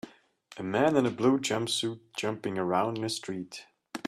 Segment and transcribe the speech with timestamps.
[0.57, 3.67] A man in a blue jumpsuit jumping around in a street.